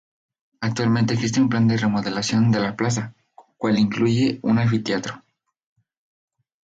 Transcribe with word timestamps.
Actualmente 0.61 1.13
existe 1.13 1.39
un 1.41 1.47
plan 1.49 1.67
de 1.67 1.77
remodelación 1.77 2.49
de 2.49 2.59
la 2.59 2.75
plaza 2.75 3.13
cual 3.55 3.77
incluye 3.77 4.39
un 4.41 4.57
anfiteatro. 4.57 5.23